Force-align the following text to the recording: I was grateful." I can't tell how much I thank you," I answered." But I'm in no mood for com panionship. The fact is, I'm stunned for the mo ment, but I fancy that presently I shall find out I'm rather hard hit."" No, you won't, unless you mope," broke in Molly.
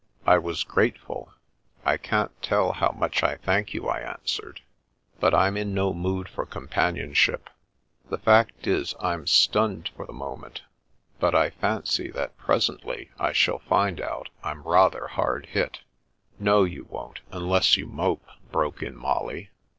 I 0.25 0.39
was 0.39 0.63
grateful." 0.63 1.31
I 1.85 1.95
can't 1.97 2.31
tell 2.41 2.71
how 2.71 2.89
much 2.97 3.21
I 3.21 3.35
thank 3.35 3.71
you," 3.75 3.87
I 3.87 3.99
answered." 3.99 4.61
But 5.19 5.35
I'm 5.35 5.55
in 5.55 5.75
no 5.75 5.93
mood 5.93 6.27
for 6.27 6.43
com 6.47 6.67
panionship. 6.67 7.41
The 8.09 8.17
fact 8.17 8.65
is, 8.65 8.95
I'm 8.99 9.27
stunned 9.27 9.91
for 9.95 10.07
the 10.07 10.11
mo 10.13 10.37
ment, 10.37 10.63
but 11.19 11.35
I 11.35 11.51
fancy 11.51 12.09
that 12.13 12.35
presently 12.35 13.11
I 13.19 13.31
shall 13.31 13.59
find 13.59 14.01
out 14.01 14.29
I'm 14.43 14.63
rather 14.63 15.05
hard 15.05 15.45
hit."" 15.45 15.81
No, 16.39 16.63
you 16.63 16.85
won't, 16.85 17.19
unless 17.31 17.77
you 17.77 17.85
mope," 17.85 18.25
broke 18.51 18.81
in 18.81 18.95
Molly. 18.97 19.51